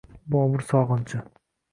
[0.35, 1.21] Bobur sog‘inchi